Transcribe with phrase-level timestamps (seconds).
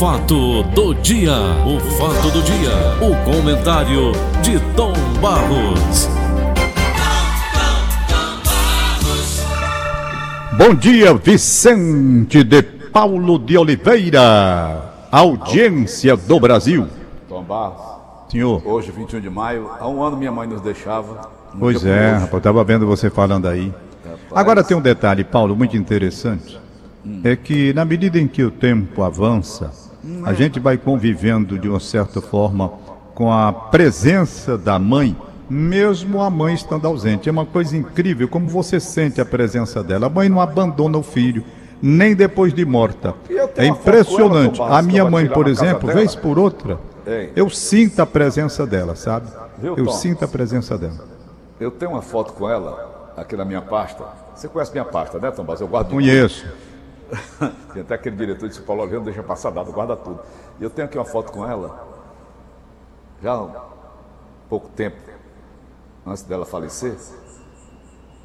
[0.00, 1.34] fato do dia,
[1.66, 6.08] o fato do dia, o comentário de Tom Barros.
[10.56, 16.86] Bom dia, Vicente de Paulo de Oliveira, audiência do Brasil.
[17.28, 17.82] Tom Barros,
[18.30, 18.62] Senhor.
[18.64, 21.30] hoje, 21 de maio, há um ano minha mãe nos deixava.
[21.58, 23.70] Pois é, rapaz, eu estava vendo você falando aí.
[24.34, 26.58] Agora tem um detalhe, Paulo, muito interessante.
[27.22, 29.89] É que na medida em que o tempo avança,
[30.24, 32.72] a gente vai convivendo de uma certa forma
[33.14, 35.16] com a presença da mãe,
[35.48, 37.28] mesmo a mãe estando ausente.
[37.28, 40.06] É uma coisa incrível como você sente a presença dela.
[40.06, 41.44] A mãe não abandona o filho,
[41.82, 43.14] nem depois de morta.
[43.56, 44.60] É impressionante.
[44.62, 46.78] A minha mãe, por exemplo, vez por outra,
[47.36, 49.28] eu sinto a presença dela, sabe?
[49.62, 51.04] Eu sinto a presença dela.
[51.58, 54.02] Eu tenho uma foto com ela, aqui na minha pasta.
[54.34, 55.60] Você conhece minha pasta, né, Tom Barros?
[55.60, 56.46] Eu guardo Conheço.
[57.72, 60.20] Tem até aquele diretor de Paulo Oliveira, não deixa passar nada, guarda tudo.
[60.58, 61.88] E eu tenho aqui uma foto com ela,
[63.22, 63.64] já há
[64.48, 64.98] pouco tempo,
[66.06, 66.96] antes dela falecer.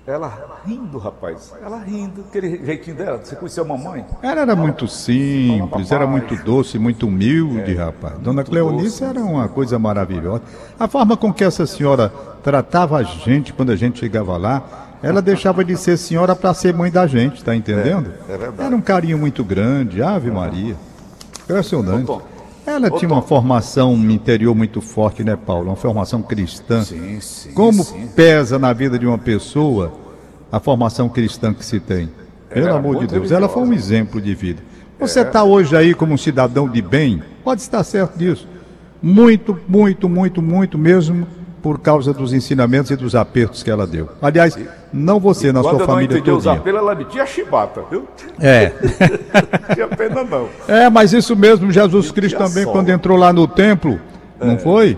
[0.08, 1.52] Ela rindo, rapaz.
[1.64, 3.18] Ela rindo, aquele jeitinho dela.
[3.18, 4.06] Você conheceu a mamãe?
[4.22, 8.20] Ela era muito simples, era muito doce, muito humilde, rapaz.
[8.20, 10.44] Dona Cleonice era uma coisa maravilhosa.
[10.80, 15.22] A forma com que essa senhora tratava a gente quando a gente chegava lá, ela
[15.22, 18.12] deixava de ser senhora para ser mãe da gente, tá entendendo?
[18.28, 18.64] É, é verdade.
[18.64, 20.76] Era um carinho muito grande, Ave Maria.
[21.44, 22.10] Impressionante.
[22.10, 22.22] Ô.
[22.66, 25.68] Ela Ô, tinha uma formação interior muito forte, né, Paulo?
[25.70, 26.84] Uma formação cristã.
[26.84, 27.52] Sim, sim.
[27.52, 28.08] Como sim.
[28.16, 29.94] pesa na vida de uma pessoa
[30.52, 32.10] a formação cristã que se tem?
[32.50, 34.64] Pelo Era amor de Deus, ela foi um exemplo de vida.
[35.00, 38.48] Você está hoje aí como um cidadão de bem, pode estar certo disso.
[39.04, 41.28] Muito, muito, muito, muito mesmo
[41.66, 44.08] por causa dos ensinamentos e dos apertos que ela deu.
[44.22, 44.56] Aliás,
[44.94, 46.60] não você, na Quando sua família entendi os toda.
[46.60, 48.08] apelos, ela metia chibata, viu?
[48.40, 48.72] É.
[49.68, 50.48] Não tinha pena não.
[50.68, 52.72] É, mas isso mesmo, Jesus Cristo tinha também, sol.
[52.72, 54.00] quando entrou lá no templo,
[54.40, 54.96] não foi?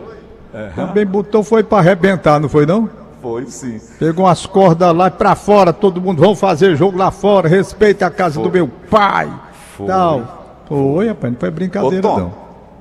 [0.75, 2.89] Também botou, foi para arrebentar, não foi não?
[3.21, 3.79] Foi sim.
[3.97, 8.09] Pegou umas cordas lá pra fora, todo mundo, vamos fazer jogo lá fora, respeite a
[8.09, 9.31] casa do meu pai.
[9.77, 9.87] Foi.
[9.87, 10.65] Tal.
[10.67, 12.19] Foi, rapaz, não foi brincadeira Ô, Tom.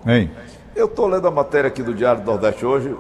[0.05, 0.13] não.
[0.13, 0.29] Hein?
[0.75, 2.93] Eu estou lendo a matéria aqui do Diário do Nordeste hoje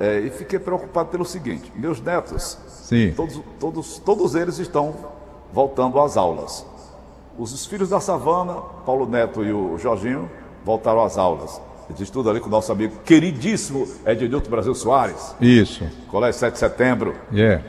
[0.00, 3.12] é, e fiquei preocupado pelo seguinte: meus netos, Sim.
[3.16, 4.94] todos, todos, todos eles estão
[5.52, 6.64] voltando às aulas.
[7.38, 8.54] Os filhos da Savana,
[8.84, 10.28] Paulo Neto e o Jorginho,
[10.64, 11.60] voltaram às aulas.
[11.88, 15.88] Eles estudam ali com o nosso amigo queridíssimo Edilton Brasil Soares, Isso.
[16.08, 17.14] Colégio 7 de Setembro.
[17.32, 17.62] É.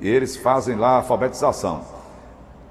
[0.00, 1.82] E eles fazem lá a alfabetização.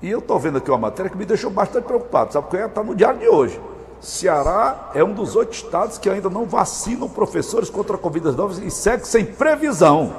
[0.01, 2.47] E eu estou vendo aqui uma matéria que me deixou bastante preocupado, sabe?
[2.47, 3.59] Porque está no diário de hoje.
[4.05, 8.69] Ceará é um dos oito estados que ainda não vacinam professores contra a Covid-19 e
[8.69, 10.13] segue sem previsão.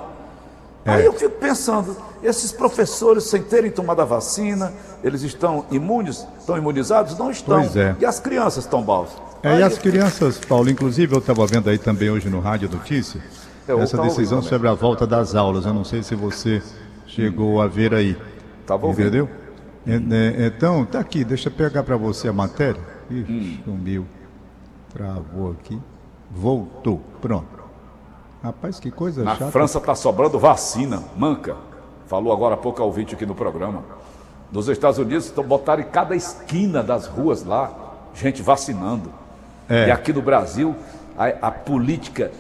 [0.85, 0.95] É.
[0.95, 4.73] Aí eu fico pensando, esses professores sem terem tomado a vacina,
[5.05, 7.17] eles estão imunes, estão imunizados?
[7.17, 7.61] Não estão.
[7.61, 7.95] Pois é.
[8.01, 9.23] E as crianças estão balsas?
[9.41, 13.21] É, e as crianças, Paulo, inclusive eu estava vendo aí também hoje no Rádio Notícia,
[13.69, 15.65] Eu essa decisão sobre a volta das aulas.
[15.65, 16.61] Eu não sei se você
[17.07, 18.17] chegou a ver aí.
[18.67, 19.07] Tava ouvindo.
[19.07, 19.29] Entendeu?
[19.87, 22.96] É, é, Então, tá aqui, deixa eu pegar para você a matéria.
[23.11, 24.07] Ixi, sumiu.
[24.93, 25.81] Travou aqui.
[26.31, 27.01] Voltou.
[27.21, 27.57] Pronto.
[28.43, 29.51] Rapaz, que coisa Na chata.
[29.51, 31.57] França está sobrando vacina, manca.
[32.07, 33.83] Falou agora há pouco ao ouvinte aqui no programa.
[34.53, 37.73] Nos Estados Unidos estão botaram em cada esquina das ruas lá,
[38.15, 39.11] gente vacinando.
[39.69, 39.89] É.
[39.89, 40.75] E aqui no Brasil,
[41.19, 42.31] a, a política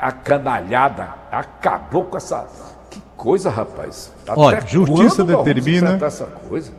[0.00, 2.46] acanalhada acabou com essa.
[2.90, 4.12] Que coisa, rapaz.
[4.26, 6.72] Até Olha, justiça quando nós vamos determina- essa coisa.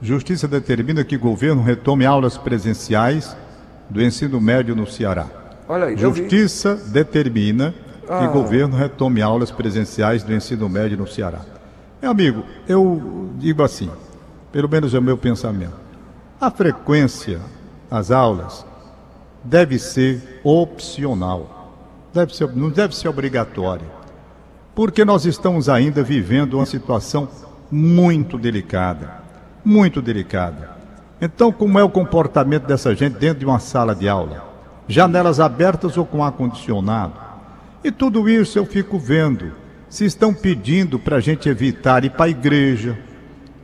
[0.00, 3.36] Justiça determina que o governo retome aulas presenciais
[3.88, 5.26] do ensino médio no Ceará.
[5.68, 5.96] Olha aí.
[5.96, 7.74] Justiça determina
[8.04, 8.28] que Ah.
[8.28, 11.40] o governo retome aulas presenciais do ensino médio no Ceará.
[12.00, 13.90] Meu amigo, eu digo assim,
[14.52, 15.74] pelo menos é o meu pensamento.
[16.40, 17.40] A frequência
[17.90, 18.64] às aulas
[19.42, 21.72] deve ser opcional.
[22.12, 23.86] Deve ser, não deve ser obrigatória.
[24.74, 27.28] Porque nós estamos ainda vivendo uma situação
[27.70, 29.24] muito delicada.
[29.66, 30.70] Muito delicada.
[31.20, 34.44] Então, como é o comportamento dessa gente dentro de uma sala de aula?
[34.86, 37.14] Janelas abertas ou com ar-condicionado?
[37.82, 39.50] E tudo isso eu fico vendo.
[39.88, 42.96] Se estão pedindo para a gente evitar ir para a igreja,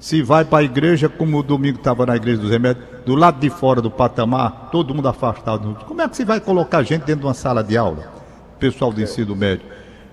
[0.01, 3.39] se vai para a igreja, como o domingo estava na igreja dos remédios, do lado
[3.39, 5.79] de fora do patamar, todo mundo afastado.
[5.87, 8.13] Como é que se vai colocar gente dentro de uma sala de aula?
[8.59, 9.67] Pessoal do ensino médio.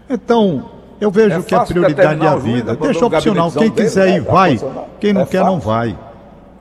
[0.08, 0.70] Então,
[1.00, 2.76] eu vejo É que a fácil prioridade é a o vida.
[2.76, 3.52] Deixa opcional.
[3.52, 4.60] Quem quiser dele, ir, vai.
[5.00, 5.68] Quem não É quer, não fácil.
[5.70, 5.98] vai.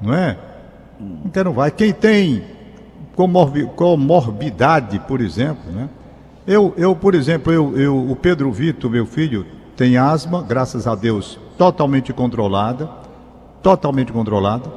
[0.00, 0.37] Não é?
[1.00, 1.70] Não quer, não vai.
[1.70, 2.43] Quem tem
[3.17, 5.88] comorbi- comorbidade, por exemplo, né?
[6.46, 9.44] Eu, eu por exemplo, eu, eu, o Pedro Vitor, meu filho,
[9.76, 12.88] tem asma, graças a Deus, totalmente controlada,
[13.62, 14.70] totalmente controlada,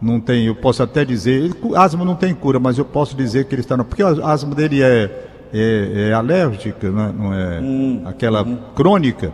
[0.00, 3.44] não tem, eu posso até dizer, ele- asma não tem cura, mas eu posso dizer
[3.44, 7.14] que ele está, no- porque a asma dele é, é, é alérgica, né?
[7.16, 9.32] não é aquela crônica.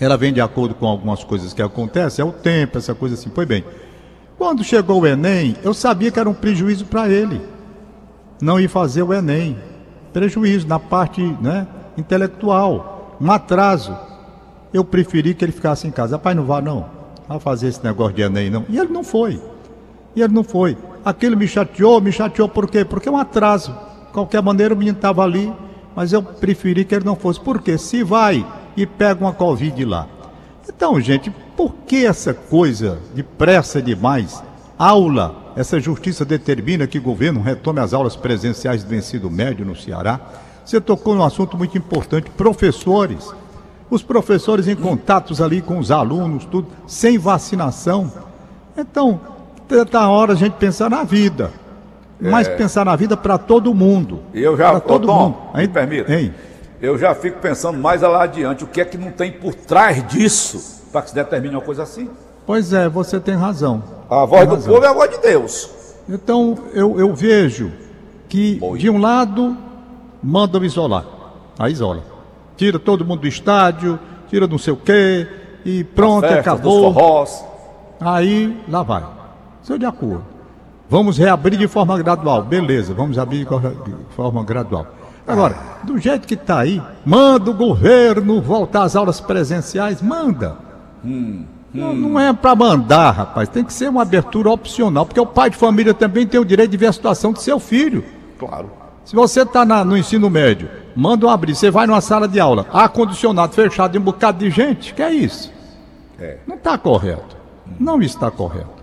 [0.00, 3.28] Ela vem de acordo com algumas coisas que acontecem, é o tempo, essa coisa assim.
[3.28, 3.64] Pois bem,
[4.38, 7.40] quando chegou o Enem, eu sabia que era um prejuízo para ele
[8.40, 9.56] não ir fazer o Enem.
[10.12, 11.66] Prejuízo na parte né,
[11.96, 13.96] intelectual, um atraso.
[14.72, 16.16] Eu preferi que ele ficasse em casa.
[16.16, 16.86] Rapaz, não vá não.
[17.28, 18.64] Vai fazer esse negócio de Enem, não.
[18.68, 19.40] E ele não foi.
[20.14, 20.76] E ele não foi.
[21.04, 22.84] Aquilo me chateou, me chateou por quê?
[22.84, 23.74] Porque é um atraso.
[24.18, 25.52] Qualquer maneira, o menino estava ali,
[25.94, 27.38] mas eu preferi que ele não fosse.
[27.38, 27.78] Por quê?
[27.78, 28.44] Se vai
[28.76, 30.08] e pega uma Covid lá.
[30.68, 34.42] Então, gente, por que essa coisa de pressa demais?
[34.76, 39.76] Aula, essa justiça determina que o governo retome as aulas presenciais do ensino médio no
[39.76, 40.18] Ceará.
[40.64, 43.32] Você tocou num assunto muito importante, professores.
[43.88, 48.12] Os professores em contatos ali com os alunos, tudo, sem vacinação.
[48.76, 49.20] Então,
[49.88, 51.52] tá hora a gente pensar na vida.
[52.20, 54.20] Mas pensar na vida para todo mundo.
[54.34, 55.36] Eu já, Para todo ô, Tom, mundo.
[55.54, 56.34] me permita, Hein?
[56.82, 60.04] eu já fico pensando mais lá adiante, o que é que não tem por trás
[60.08, 62.08] disso para que se determine uma coisa assim?
[62.46, 63.82] Pois é, você tem razão.
[64.10, 64.72] A voz Tem do razão.
[64.74, 65.70] povo é a voz de Deus.
[66.08, 67.70] Então, eu, eu vejo
[68.28, 68.78] que, Oi.
[68.78, 69.56] de um lado,
[70.22, 71.04] mandam isolar.
[71.58, 72.02] Aí isola.
[72.56, 73.98] Tira todo mundo do estádio,
[74.28, 75.28] tira não sei o quê,
[75.64, 76.84] e pronto, Festas acabou.
[76.86, 77.44] Dos forrós.
[78.00, 79.04] Aí, lá vai.
[79.62, 80.24] Sou de acordo.
[80.90, 82.42] Vamos reabrir de forma gradual.
[82.42, 84.86] Beleza, vamos abrir de forma gradual.
[85.26, 90.56] Agora, do jeito que está aí, manda o governo voltar às aulas presenciais, manda.
[91.74, 93.48] Não, não é para mandar, rapaz.
[93.50, 96.70] Tem que ser uma abertura opcional, porque o pai de família também tem o direito
[96.70, 98.02] de ver a situação do seu filho.
[98.38, 98.70] Claro.
[99.04, 102.66] Se você está no ensino médio, manda um abrir, você vai numa sala de aula,
[102.72, 105.52] ar-condicionado fechado e um bocado de gente, que é isso?
[106.18, 106.38] É.
[106.46, 107.36] Não está correto.
[107.78, 108.77] Não está correto.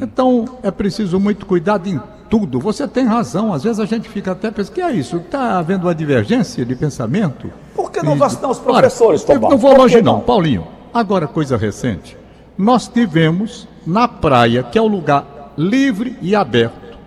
[0.00, 2.60] Então é preciso muito cuidado em tudo.
[2.60, 3.52] Você tem razão.
[3.52, 5.16] Às vezes a gente fica até pensando, que é isso?
[5.18, 7.50] Está havendo uma divergência de pensamento?
[7.74, 9.50] Por que não E- vacinar os Olha, professores, Tomás?
[9.50, 10.20] não vou longe não?
[10.20, 10.66] Paulinho.
[10.92, 12.16] Agora, coisa recente.
[12.56, 16.98] Nós tivemos na praia, que é o lugar livre e aberto,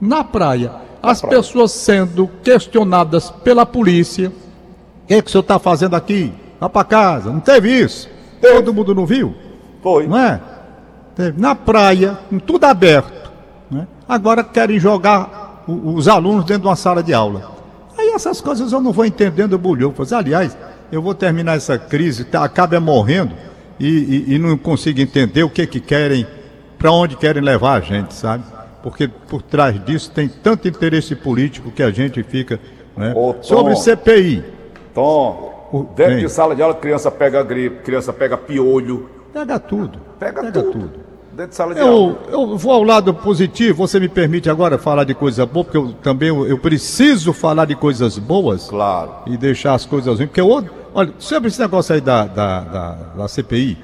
[0.00, 1.36] na praia, as praia.
[1.36, 4.28] pessoas sendo questionadas pela polícia.
[4.28, 6.32] O que, é que o senhor está fazendo aqui?
[6.58, 7.30] Vá para casa.
[7.30, 8.08] Não teve isso?
[8.40, 9.34] Todo mundo não viu?
[9.82, 10.06] Foi.
[10.06, 10.40] Não é?
[11.36, 13.30] Na praia, com tudo aberto.
[13.70, 13.86] né?
[14.08, 17.50] Agora querem jogar os alunos dentro de uma sala de aula.
[17.98, 20.12] Aí essas coisas eu não vou entendendo bulhufas.
[20.12, 20.56] Aliás,
[20.90, 23.32] eu vou terminar essa crise, tá, acaba morrendo
[23.78, 23.86] e,
[24.28, 26.26] e- e não consigo entender o que que querem,
[26.78, 28.42] para onde querem levar a gente, sabe?
[28.82, 32.58] Porque por trás disso tem tanto interesse político que a gente fica.
[32.96, 33.12] Né?
[33.14, 33.42] Ô, Tom.
[33.42, 34.42] Sobre CPI.
[34.94, 39.08] Tom, O- dentro de sala de aula, criança pega gripe, criança pega piolho.
[39.32, 40.00] Pega tudo.
[40.18, 40.90] Pega, tudo.
[41.40, 42.18] Dentro de sala de Eu, aula.
[42.30, 43.78] eu vou ao lado positivo.
[43.86, 47.74] Você me permite agora falar de coisa boa, porque eu também eu, preciso falar de
[47.74, 49.10] coisas boas Claro.
[49.26, 50.28] e deixar as coisas ruins.
[50.28, 50.50] Porque eu,
[50.92, 53.78] olha, sobre esse negócio aí da, da, da, da CPI,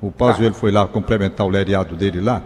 [0.00, 2.42] o Pazuello foi lá complementar o lereado dele lá.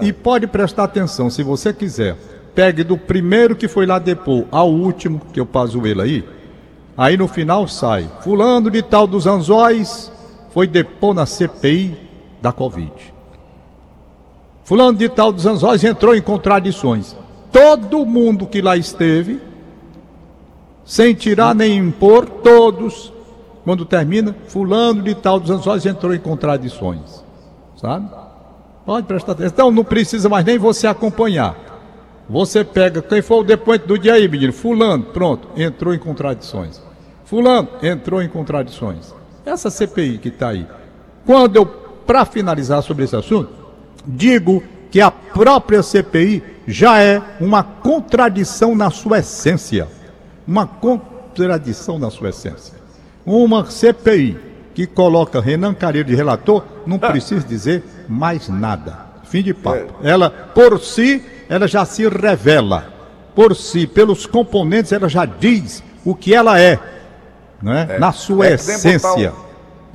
[0.00, 2.16] E pode prestar atenção, se você quiser.
[2.54, 6.24] Pegue do primeiro que foi lá depor ao último, que é o Pazuello aí.
[6.96, 8.08] Aí no final sai.
[8.22, 10.10] Fulano de tal dos anzóis
[10.48, 11.94] foi depor na CPI
[12.40, 13.13] da Covid.
[14.64, 17.14] Fulano de tal dos anzóis entrou em contradições.
[17.52, 19.40] Todo mundo que lá esteve,
[20.84, 23.12] sem tirar nem impor, todos,
[23.62, 27.22] quando termina, fulano de tal dos anzóis entrou em contradições.
[27.76, 28.08] Sabe?
[28.86, 29.52] Pode prestar atenção.
[29.52, 31.56] Então não precisa mais nem você acompanhar.
[32.28, 34.52] Você pega, quem for o depoente do dia aí, menino?
[34.52, 36.82] Fulano, pronto, entrou em contradições.
[37.24, 39.14] Fulano, entrou em contradições.
[39.44, 40.66] Essa CPI que está aí.
[41.26, 43.63] Quando eu, para finalizar sobre esse assunto,
[44.06, 49.88] digo que a própria CPI já é uma contradição na sua essência.
[50.46, 52.74] Uma contradição na sua essência.
[53.26, 54.38] Uma CPI
[54.74, 58.98] que coloca Renan Careiro de relator não precisa dizer mais nada.
[59.24, 59.94] Fim de papo.
[60.02, 62.92] Ela, por si, ela já se revela.
[63.34, 66.78] Por si, pelos componentes, ela já diz o que ela é.
[67.62, 67.96] Né?
[67.98, 69.32] Na sua É nem botar essência.
[69.32, 69.44] o-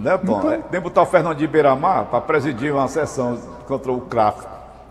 [0.02, 0.40] Né, Tom?
[0.40, 3.38] Então- É botar o Fernandinho Beiramar para presidir uma sessão
[3.70, 4.48] contra o CRAF.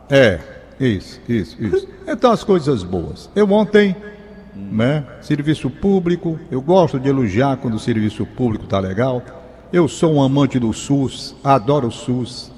[0.09, 0.39] É,
[0.79, 1.89] isso, isso, isso.
[2.07, 3.29] Então as coisas boas.
[3.35, 3.97] Eu ontem,
[4.55, 9.21] né, serviço público, eu gosto de elogiar quando o serviço público tá legal.
[9.73, 12.53] Eu sou um amante do SUS, adoro o SUS.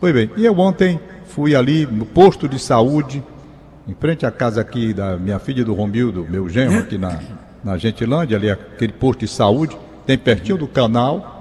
[0.00, 3.22] Pois bem, e eu ontem fui ali no posto de saúde,
[3.86, 7.20] em frente à casa aqui da minha filha do Romildo, meu genro, aqui na,
[7.62, 11.34] na Gentilândia, ali aquele posto de saúde, tem pertinho do canal.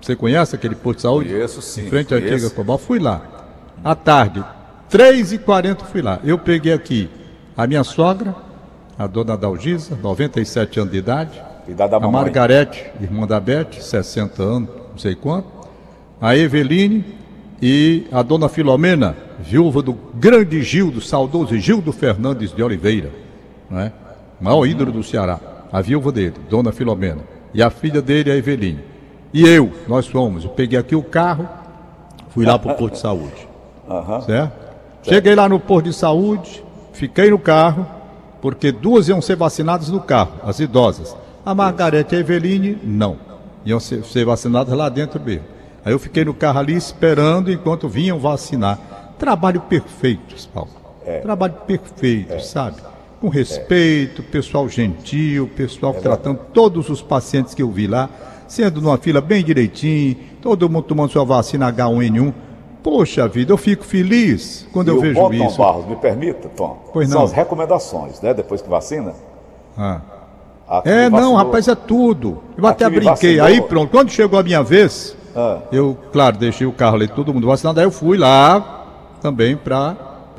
[0.00, 1.28] Você conhece aquele posto de saúde?
[1.30, 2.78] Conheço, sim, Em frente à antiga Cobal.
[2.78, 3.37] Fui lá.
[3.84, 4.44] À tarde,
[4.90, 6.18] 3h40 fui lá.
[6.24, 7.08] Eu peguei aqui
[7.56, 8.34] a minha sogra,
[8.98, 11.42] a dona Dalgisa, 97 anos de idade.
[11.68, 12.10] Da a mamãe.
[12.10, 15.48] Margarete, irmã da Beth, 60 anos, não sei quanto.
[16.20, 17.04] A Eveline
[17.60, 23.10] e a dona Filomena, viúva do grande Gildo, saudoso Gildo Fernandes de Oliveira,
[23.68, 23.92] não é?
[24.40, 25.38] maior ídolo do Ceará.
[25.70, 27.20] A viúva dele, dona Filomena.
[27.52, 28.80] E a filha dele, a Eveline.
[29.32, 30.44] E eu, nós fomos.
[30.44, 31.46] Eu peguei aqui o carro,
[32.30, 33.47] fui lá para o posto de saúde.
[33.88, 34.20] Aham.
[34.22, 34.68] Certo?
[35.02, 37.86] Cheguei lá no posto de saúde, fiquei no carro,
[38.40, 41.16] porque duas iam ser vacinadas no carro, as idosas.
[41.46, 43.16] A Margarete e a Eveline, não.
[43.64, 45.44] Iam ser, ser vacinadas lá dentro mesmo.
[45.84, 48.78] Aí eu fiquei no carro ali esperando enquanto vinham vacinar.
[49.18, 50.70] Trabalho perfeito, Paulo.
[51.22, 52.76] Trabalho perfeito, sabe?
[53.20, 58.08] Com respeito, pessoal gentil, pessoal tratando todos os pacientes que eu vi lá,
[58.46, 62.32] sendo numa fila bem direitinho, todo mundo tomando sua vacina H1N1.
[62.88, 65.58] Poxa vida, eu fico feliz quando E eu vejo bom, Tom isso.
[65.58, 66.78] Barros, me permita, Tom.
[66.90, 67.24] Pois São não.
[67.26, 68.32] as recomendações, né?
[68.32, 69.12] Depois que vacina.
[69.76, 70.00] Ah.
[70.84, 72.38] É, não, rapaz, é tudo.
[72.56, 73.40] Eu Aqui até brinquei.
[73.40, 75.58] Aí pronto, quando chegou a minha vez, Ah.
[75.70, 78.86] eu, claro, deixei o carro ali, todo mundo vacinado, aí eu fui lá
[79.20, 79.94] também para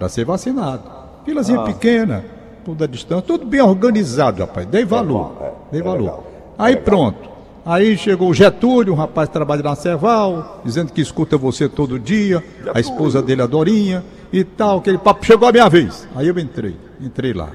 [0.09, 0.81] ser vacinado.
[1.25, 2.25] Filazinha pequena,
[2.65, 4.65] tudo à distância, tudo bem organizado, rapaz.
[4.65, 5.33] Dei valor.
[5.37, 5.99] bom, é, dei é valor.
[5.99, 6.23] legal,
[6.57, 6.83] é aí legal.
[6.83, 7.29] pronto.
[7.65, 11.99] Aí chegou o Getúlio, um rapaz que trabalha na Ceval, dizendo que escuta você todo
[11.99, 15.25] dia, a esposa dele, a Dorinha, e tal, aquele papo.
[15.25, 16.07] Chegou a minha vez.
[16.15, 17.49] Aí eu entrei, entrei lá.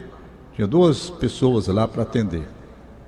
[0.55, 2.47] Tinha duas pessoas lá para atender,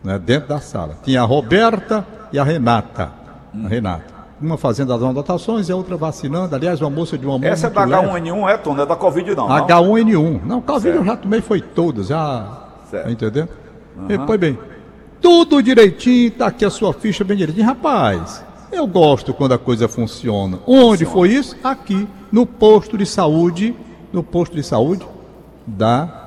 [0.02, 0.98] né, dentro da sala.
[1.04, 3.12] Tinha a Roberta e a Renata.
[3.64, 4.16] A Renata.
[4.40, 6.54] Uma fazendo as anotações e a outra vacinando.
[6.54, 8.06] Aliás, uma moça de uma mão Essa é da leve.
[8.06, 8.74] H1N1, é, Tom?
[8.74, 9.48] Não é da Covid, não.
[9.48, 9.66] não?
[9.66, 10.40] H1N1.
[10.44, 11.06] Não, Covid eu Certo.
[11.06, 12.64] já tomei, foi todas, já.
[12.90, 13.04] Certo.
[13.04, 13.48] Tá entendendo?
[14.10, 14.58] E, pois bem,
[15.20, 17.66] tudo direitinho, tá aqui a sua ficha bem direitinho.
[17.66, 20.58] Rapaz, eu gosto quando a coisa funciona.
[20.66, 21.56] Onde foi isso?
[21.62, 23.74] Aqui, no posto de saúde,
[24.12, 25.06] no posto de saúde
[25.66, 26.24] da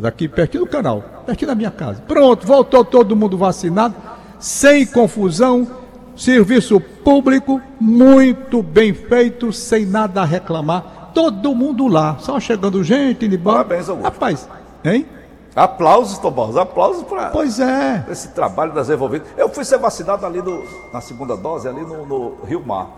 [0.00, 2.02] daqui pertinho do canal, pertinho da minha casa.
[2.06, 3.94] Pronto, voltou todo mundo vacinado,
[4.38, 5.68] sem confusão,
[6.16, 11.10] serviço público muito bem feito, sem nada a reclamar.
[11.14, 13.64] Todo mundo lá, só chegando gente, indo embora.
[13.64, 14.04] Parabéns, Augusto.
[14.04, 14.48] Rapaz,
[14.84, 15.06] hein?
[15.54, 18.04] Aplausos, Tom Barros, aplausos para Pois é.
[18.08, 19.26] esse trabalho das envolvidas.
[19.36, 22.88] Eu fui ser vacinado ali no- na segunda dose, ali no, no Rio Mar.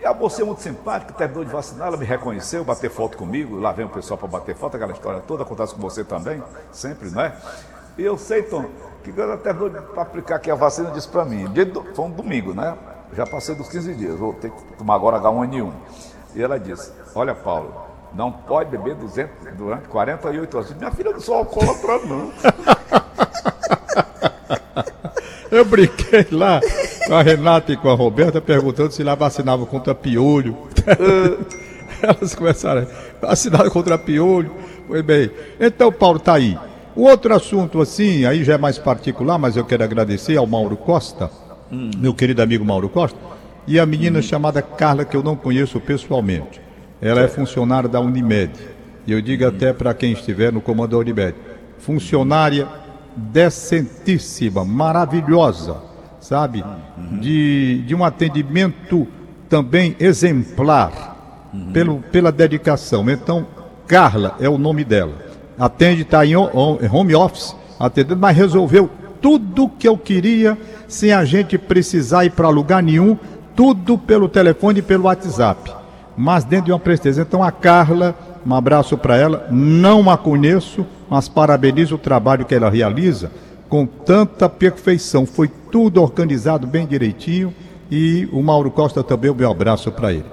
[0.00, 3.58] E a moça é muito simpática, terminou de vacinar, ela me reconheceu, bateu foto comigo,
[3.58, 6.42] lá vem o pessoal para bater foto, aquela história toda, acontece com você também,
[6.72, 7.34] sempre, não é?
[7.96, 8.64] E eu sei, Tom,
[9.02, 11.46] que quando ela terminou de aplicar aqui a vacina, disse para mim,
[11.94, 12.76] foi um domingo, né?
[13.12, 15.72] Já passei dos 15 dias, vou ter que tomar agora H1N1.
[16.36, 17.72] E ela disse, olha Paulo,
[18.14, 20.74] não pode beber 200, durante 48 horas.
[20.76, 22.32] Minha filha não sou alcoólatra, não.
[25.50, 26.60] Eu brinquei lá
[27.06, 30.56] com a Renata e com a Roberta perguntando se lá vacinava contra piolho.
[32.02, 32.86] Elas começaram
[33.22, 34.52] a vacinar contra piolho.
[34.86, 35.30] Pois bem.
[35.58, 36.58] Então, Paulo, tá aí.
[36.94, 40.76] O outro assunto, assim, aí já é mais particular, mas eu quero agradecer ao Mauro
[40.76, 41.30] Costa,
[41.70, 43.18] meu querido amigo Mauro Costa,
[43.66, 46.67] e a menina chamada Carla, que eu não conheço pessoalmente.
[47.00, 48.52] Ela é funcionária da Unimed.
[49.06, 51.34] E eu digo até para quem estiver no comando da Unimed.
[51.78, 52.66] Funcionária
[53.16, 55.76] decentíssima, maravilhosa,
[56.20, 56.64] sabe?
[57.20, 59.06] De, de um atendimento
[59.48, 61.16] também exemplar
[61.72, 63.08] pelo, pela dedicação.
[63.08, 63.46] Então,
[63.86, 65.14] Carla é o nome dela.
[65.58, 68.90] Atende, está em ho- ho- home office, atendendo, mas resolveu
[69.20, 73.16] tudo que eu queria sem a gente precisar ir para lugar nenhum,
[73.56, 75.72] tudo pelo telefone e pelo WhatsApp.
[76.18, 77.22] Mas dentro de uma presteza.
[77.22, 79.46] Então, a Carla, um abraço para ela.
[79.52, 83.30] Não a conheço, mas parabenizo o trabalho que ela realiza
[83.68, 85.24] com tanta perfeição.
[85.24, 87.54] Foi tudo organizado bem direitinho
[87.88, 90.24] e o Mauro Costa também, o meu abraço para ele.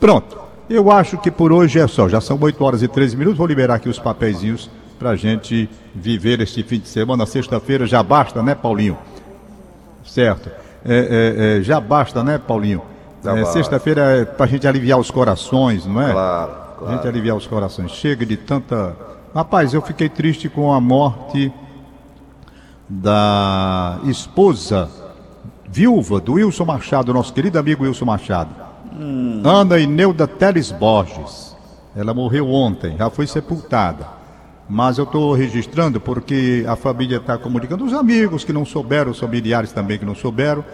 [0.00, 0.38] Pronto,
[0.70, 2.08] eu acho que por hoje é só.
[2.08, 3.38] Já são 8 horas e 13 minutos.
[3.38, 7.26] Vou liberar aqui os papeizinhos para a gente viver este fim de semana.
[7.26, 8.96] Sexta-feira já basta, né, Paulinho?
[10.04, 10.48] Certo.
[10.84, 12.93] É, é, é, já basta, né, Paulinho?
[13.24, 13.44] É.
[13.46, 16.12] Sexta-feira é para a gente aliviar os corações, não é?
[16.12, 16.94] Claro, A claro.
[16.94, 17.90] gente aliviar os corações.
[17.92, 18.96] Chega de tanta.
[19.34, 21.52] Rapaz, eu fiquei triste com a morte
[22.88, 24.88] da esposa
[25.66, 28.50] viúva do Wilson Machado, nosso querido amigo Wilson Machado.
[29.44, 31.54] Ana Ineuda Teles Borges.
[31.96, 34.06] Ela morreu ontem, já foi sepultada.
[34.68, 39.18] Mas eu estou registrando porque a família está comunicando, os amigos que não souberam, os
[39.18, 40.64] familiares também que não souberam.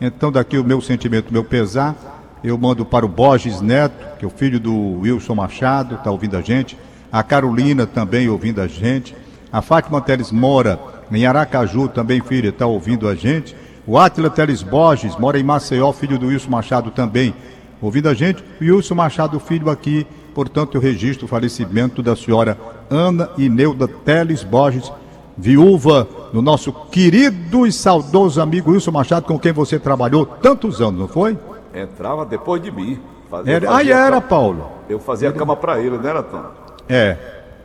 [0.00, 1.94] Então, daqui o meu sentimento, o meu pesar,
[2.42, 6.36] eu mando para o Borges Neto, que é o filho do Wilson Machado, está ouvindo
[6.36, 6.78] a gente.
[7.10, 9.16] A Carolina também ouvindo a gente.
[9.52, 10.78] A Fátima Teles mora
[11.10, 13.56] em Aracaju, também filha, está ouvindo a gente.
[13.86, 17.34] O Átila Teles Borges mora em Maceió, filho do Wilson Machado também
[17.80, 18.44] ouvindo a gente.
[18.60, 22.58] Wilson Machado Filho aqui, portanto, eu registro o falecimento da senhora
[22.90, 24.92] Ana Ineuda Teles Borges,
[25.38, 30.98] viúva do nosso querido e saudoso amigo Wilson Machado, com quem você trabalhou tantos anos,
[30.98, 31.38] não foi?
[31.72, 33.00] Entrava depois de mim.
[33.30, 34.68] Fazia, era, aí era, Paulo.
[34.88, 35.38] Eu fazia era...
[35.38, 36.42] cama para ele, não era, Tom?
[36.88, 37.16] É,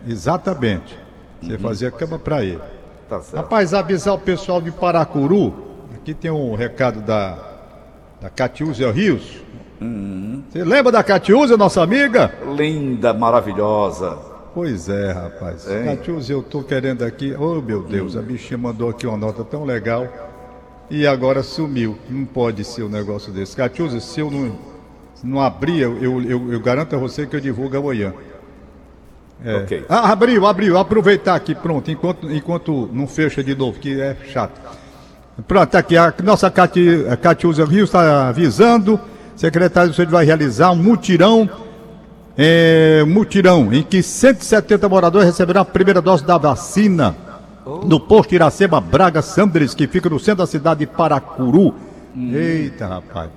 [0.08, 0.98] exatamente.
[1.42, 1.60] Você uhum.
[1.60, 2.62] fazia cama para ele.
[3.10, 3.42] Tá certo.
[3.44, 5.54] Rapaz, avisar o pessoal de Paracuru,
[5.96, 7.38] aqui tem um recado da,
[8.22, 9.42] da Catiúzia Rios.
[9.82, 10.44] Uhum.
[10.50, 12.34] Você lembra da Catiúzia, nossa amiga?
[12.56, 14.33] Linda, maravilhosa.
[14.54, 15.66] Pois é, rapaz.
[15.66, 17.36] Catiúzia, eu tô querendo aqui.
[17.38, 18.22] Oh, meu Deus, uhum.
[18.22, 20.08] a bichinha mandou aqui uma nota tão legal
[20.90, 21.98] e agora sumiu.
[22.08, 23.56] Não pode ser um negócio desse.
[23.56, 24.56] Catiúzia, se eu não,
[25.24, 28.14] não abrir, eu, eu, eu, garanto a você que eu divulgo amanhã.
[29.44, 29.56] É.
[29.58, 29.86] Okay.
[29.90, 30.78] Ah, abriu, abriu.
[30.78, 34.62] Aproveitar aqui, pronto, enquanto, enquanto não fecha de novo, que é chato.
[35.48, 35.98] Pronto, tá aqui.
[35.98, 39.00] A nossa Cati, a Catiúzia Rio está avisando.
[39.36, 41.50] Secretário de Saúde vai realizar um mutirão.
[42.36, 47.16] É, mutirão em que 170 moradores receberão a primeira dose da vacina
[47.86, 51.74] no posto Iracema Braga Sandres, que fica no centro da cidade de Paracuru.
[52.16, 52.34] Hum.
[52.34, 53.30] Eita, rapaz.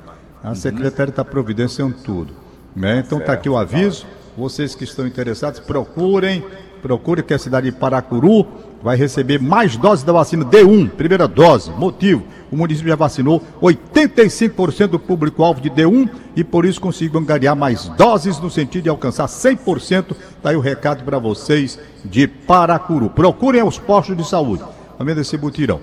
[0.43, 2.33] A secretária está providenciando tudo.
[2.75, 3.03] Né?
[3.05, 4.07] Então está aqui o aviso.
[4.37, 6.45] Vocês que estão interessados, procurem,
[6.83, 8.47] procurem que a cidade de Paracuru
[8.87, 11.73] vai receber mais doses da vacina D1, primeira dose.
[11.73, 17.57] Motivo: o município já vacinou 85% do público-alvo de D1 e por isso conseguiu angariar
[17.57, 20.15] mais doses no sentido de alcançar 100%.
[20.37, 23.11] Está aí o recado para vocês de Paracuru.
[23.11, 24.63] Procurem os postos de saúde.
[24.97, 25.81] Também desse butirão.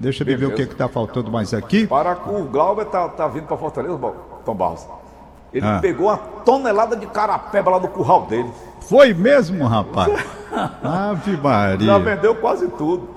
[0.00, 1.86] Deixa eu ver o que está faltando mais aqui.
[1.86, 3.98] Paracuru, o Glauber está tá vindo para Fortaleza,
[4.46, 4.86] Tom Barros.
[5.52, 5.78] Ele ah.
[5.80, 8.50] pegou uma tonelada de carapeba lá no curral dele.
[8.80, 10.12] Foi mesmo, rapaz?
[10.82, 11.86] Ave Maria.
[11.86, 13.08] Já vendeu quase tudo.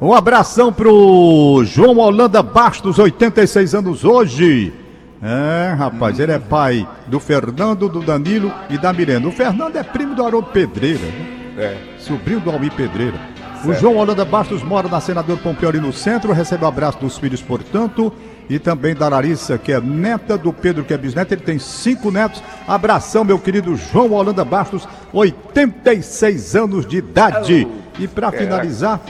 [0.00, 4.72] Um abração pro João Holanda Bastos, 86 anos hoje.
[5.20, 9.26] É, rapaz, ele é pai do Fernando, do Danilo e da Miranda.
[9.26, 11.38] O Fernando é primo do Haroldo Pedreira, né?
[11.58, 11.76] É.
[11.98, 13.18] Sobrinho do Almir Pedreira.
[13.56, 13.68] Certo.
[13.68, 17.18] O João Holanda Bastos mora na Senador Pompeu ali no centro, recebe o abraço dos
[17.18, 18.12] filhos, portanto,
[18.48, 21.34] e também da Larissa, que é neta do Pedro, que é bisneta.
[21.34, 22.42] Ele tem cinco netos.
[22.66, 27.68] Abração, meu querido João Holanda Bastos, 86 anos de idade.
[27.98, 29.00] E para finalizar.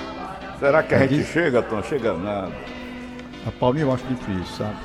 [0.59, 1.83] Será que a gente chega, Tom?
[1.83, 2.53] Chega nada.
[3.47, 4.77] A Paulinha eu acho difícil, sabe?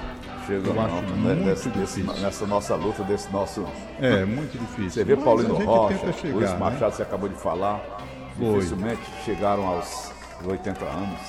[0.46, 1.34] Chega eu não, acho né?
[1.46, 3.66] Nessa, desse, nessa nossa luta, desse nosso.
[4.00, 4.92] É, muito difícil.
[4.92, 6.58] Você vê Mas Paulino Rocha, chegar, Luiz né?
[6.58, 6.92] Machado, né?
[6.92, 7.82] você acabou de falar.
[8.38, 8.56] Foi.
[8.56, 10.12] Dificilmente chegaram aos
[10.46, 11.20] 80 anos.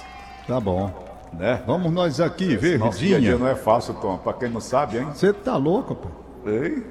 [0.46, 1.13] Tá bom.
[1.38, 1.60] Né?
[1.66, 2.90] Vamos nós aqui, Esse verdinha.
[2.90, 4.16] Dia, dia não é fácil, Tom.
[4.18, 5.08] Para quem não sabe, hein?
[5.12, 6.08] Você tá louco, pô.
[6.48, 6.82] Ei.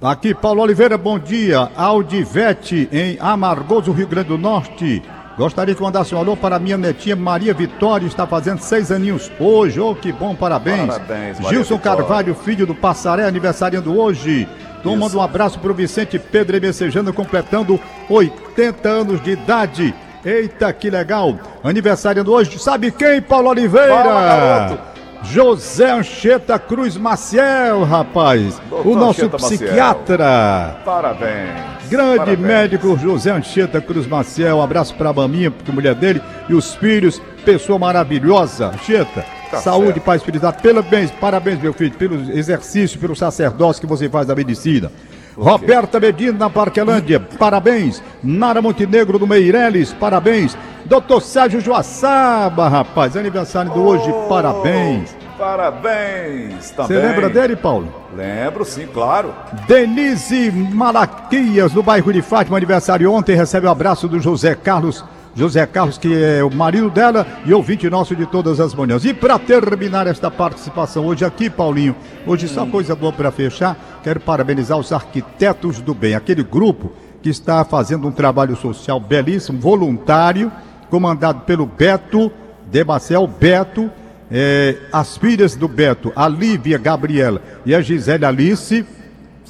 [0.00, 1.70] Aqui, Paulo Oliveira, bom dia.
[1.76, 5.02] Aldivete, em Amargoso, Rio Grande do Norte.
[5.36, 9.80] Gostaria que mandasse um alô para minha netinha Maria Vitória, está fazendo seis aninhos hoje.
[9.80, 10.86] Oh, que bom, parabéns.
[10.86, 11.98] Parabéns, Maria Gilson Vitória.
[11.98, 14.46] Carvalho, filho do Passaré, aniversariando hoje.
[14.78, 19.94] Então manda um abraço para o Vicente Pedro Messejano, completando 80 anos de idade.
[20.24, 21.38] Eita, que legal!
[21.64, 23.94] Aniversário hoje, sabe quem, Paulo Oliveira?
[23.94, 24.78] Fala,
[25.22, 28.60] José Ancheta Cruz Maciel, rapaz.
[28.68, 30.24] Doutor o nosso Ancheta psiquiatra.
[30.24, 30.84] Maciel.
[30.84, 31.88] Parabéns.
[31.88, 32.40] Grande Parabéns.
[32.40, 34.56] médico José Ancheta Cruz Maciel.
[34.56, 37.22] Um abraço para a maminha, a mulher dele e os filhos.
[37.44, 38.68] Pessoa maravilhosa.
[38.68, 40.04] Ancheta, tá saúde, certo.
[40.04, 40.62] paz, felicidade.
[40.62, 44.90] Parabéns, parabéns, meu filho, pelo exercício, pelo sacerdócio que você faz da medicina.
[45.36, 48.02] Roberta Medina na Parquelândia, parabéns.
[48.22, 50.56] Nara Montenegro do Meireles, parabéns.
[50.84, 55.16] Doutor Sérgio Joaçaba, rapaz, aniversário do hoje, oh, parabéns.
[55.38, 56.98] Parabéns também.
[56.98, 57.92] Você lembra dele, Paulo?
[58.14, 59.34] Lembro, sim, claro.
[59.66, 65.04] Denise Malaquias, do bairro de Fátima, aniversário ontem, recebe o um abraço do José Carlos
[65.34, 69.04] José Carlos, que é o marido dela e ouvinte nosso de todas as manhãs.
[69.04, 72.70] E para terminar esta participação hoje aqui, Paulinho, hoje só hum.
[72.70, 76.92] coisa boa para fechar, quero parabenizar os arquitetos do bem, aquele grupo
[77.22, 80.52] que está fazendo um trabalho social belíssimo, voluntário,
[80.90, 82.30] comandado pelo Beto
[82.72, 83.90] Demacel Beto,
[84.30, 88.86] é, as filhas do Beto, a Lívia Gabriela e a Gisele Alice,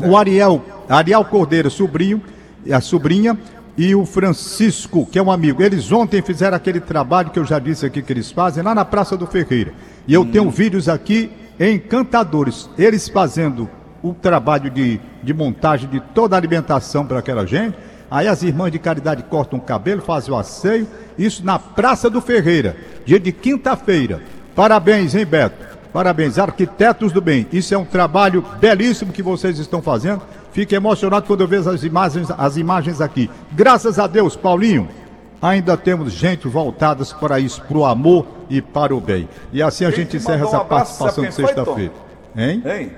[0.00, 2.20] o Ariel, Ariel Cordeiro, sobrinho,
[2.70, 3.38] a sobrinha,
[3.76, 5.62] e o Francisco, que é um amigo.
[5.62, 8.84] Eles ontem fizeram aquele trabalho que eu já disse aqui que eles fazem lá na
[8.84, 9.72] Praça do Ferreira.
[10.06, 10.30] E eu hum.
[10.30, 12.68] tenho vídeos aqui encantadores.
[12.76, 13.68] Eles fazendo
[14.02, 17.76] o trabalho de, de montagem de toda a alimentação para aquela gente.
[18.10, 20.86] Aí as irmãs de caridade cortam o cabelo, fazem o asseio.
[21.16, 24.20] Isso na Praça do Ferreira, dia de quinta-feira.
[24.54, 25.72] Parabéns, hein, Beto?
[25.92, 27.46] Parabéns, arquitetos do bem.
[27.52, 30.22] Isso é um trabalho belíssimo que vocês estão fazendo.
[30.52, 33.30] Fico emocionado quando eu vejo as imagens, as imagens aqui.
[33.52, 34.86] Graças a Deus, Paulinho,
[35.40, 39.28] ainda temos gente voltadas para isso, para o amor e para o bem.
[39.52, 41.92] E assim a gente encerra essa participação de sexta-feira.
[42.36, 42.62] Hein?
[42.66, 42.92] hein?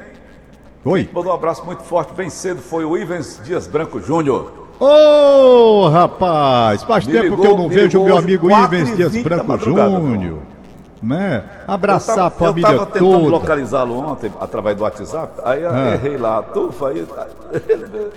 [0.84, 1.08] Oi.
[1.14, 4.52] Mandou um abraço muito forte, bem cedo, foi o Ivens Dias Branco Júnior.
[4.80, 8.96] Ô, rapaz, faz Me tempo ligou- que eu não vejo ligou meu amigo 4 Ivens
[8.96, 10.38] Dias 20 da Branco Júnior.
[11.04, 11.44] Né?
[11.68, 13.28] Abraçar eu a tava, família eu tava tentando toda.
[13.30, 15.90] localizá-lo ontem através do WhatsApp, aí eu Ah.
[15.94, 17.08] errei lá, tufa, aí ele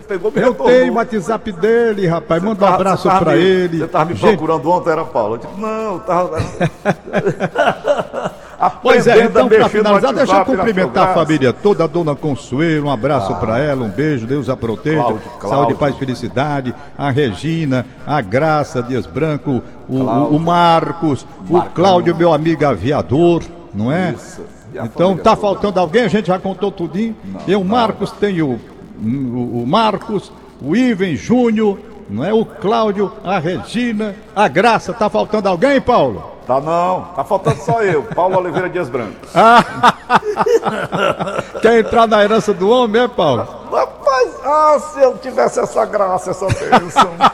[0.08, 2.42] pegou me Eu tenho o WhatsApp dele, rapaz.
[2.42, 3.80] Manda um Tava- abraço tava me- ele.
[3.80, 5.40] Você tava me Gente, procurando ontem, era Paulo.
[5.44, 6.38] Eu não, tava.
[8.82, 12.92] Pois é, então, no finalizar, deixa eu cumprimentar a família toda, a dona Consuelo, um
[12.92, 14.98] abraço pra ela, um beijo, Deus a proteja.
[15.02, 15.50] Cláudio, Cláudio.
[15.50, 16.76] Saúde, paz e felicidade.
[16.98, 21.62] A Regina, a Graça Dias Branco, o, o- o Marcos, o.
[21.62, 23.44] Cláudio, meu amigo aviador,
[23.74, 24.14] não é?
[24.18, 24.42] Isso.
[24.74, 25.38] Então tá toda.
[25.42, 27.16] faltando alguém, a gente já contou tudinho.
[27.48, 28.60] Eu, Marcos, tenho
[29.02, 31.78] o, o Marcos, o Iven Júnior,
[32.10, 32.34] não é?
[32.34, 34.94] O Cláudio, a Regina, a Graça.
[34.94, 36.38] Tá faltando alguém, Paulo?
[36.48, 39.16] Tá não, tá faltando só eu, Paulo Oliveira Dias Branco.
[41.62, 43.46] Quer entrar na herança do homem, é, Paulo?
[43.70, 47.12] Rapaz, ah, se eu tivesse essa graça, essa bênção.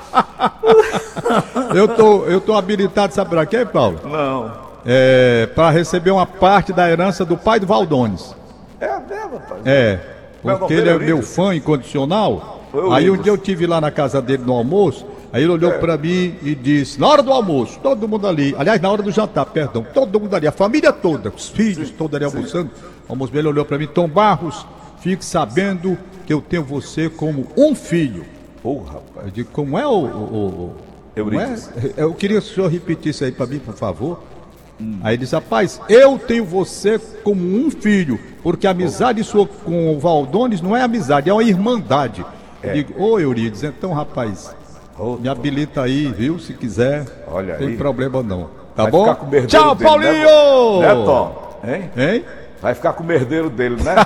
[1.74, 4.00] Eu tô, eu tô habilitado, sabe pra quê, Paulo?
[4.04, 4.64] não.
[4.86, 8.36] É, para receber uma parte da herança do pai do Valdones.
[8.80, 9.62] É mesmo, rapaz.
[9.66, 10.00] É,
[10.42, 12.60] porque ele é é meu fã incondicional.
[12.92, 15.98] Aí um dia eu tive lá na casa dele no almoço, aí ele olhou pra
[15.98, 19.46] mim e disse: na hora do almoço, todo mundo ali, aliás, na hora do jantar,
[19.46, 22.72] perdão, todo mundo ali, a família toda, os filhos todos ali almoçando.
[23.08, 24.66] O almoço dele olhou pra mim: Tom Barros,
[25.02, 28.26] fique sabendo que eu tenho você como um filho.
[28.64, 29.26] Porra, rapaz.
[29.28, 29.90] Eu digo: como é o.
[29.92, 30.76] o, o-
[31.16, 31.44] como é?
[31.44, 31.70] Eurípides.
[31.96, 34.20] Eu queria que o senhor repetisse aí pra mim, por favor.
[35.04, 39.96] Aí ele disse, rapaz, eu tenho você como um filho, porque a amizade sua com
[39.96, 42.26] o Valdones não é amizade, é uma irmandade.
[42.64, 44.56] Eu digo, ô Eurides, então, rapaz,
[45.20, 46.40] me habilita aí, viu?
[46.40, 47.78] Se quiser, Olha tem aí.
[47.78, 48.50] problema não.
[48.76, 49.04] Tá Vai bom?
[49.04, 50.80] ficar com o herdeiro Tchau, dele, Paulinho!
[50.82, 51.60] Né, né, Tom?
[51.66, 51.92] Hein?
[51.98, 52.26] Hein?
[52.62, 53.96] Vai ficar com o merdeiro dele, né?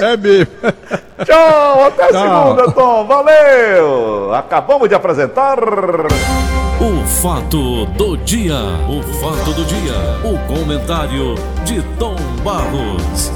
[0.00, 0.52] É mesmo.
[1.24, 2.56] Tchau, até Tchau.
[2.56, 3.06] segunda, Tom.
[3.06, 4.34] Valeu!
[4.34, 5.58] Acabamos de apresentar.
[5.60, 8.56] O fato do dia.
[8.88, 9.94] O fato do dia.
[10.24, 13.30] O comentário de Tom Barros.